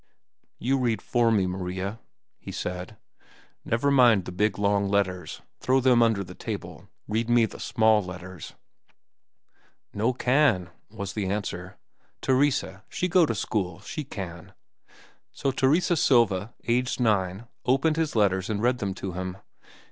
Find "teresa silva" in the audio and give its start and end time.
15.51-16.55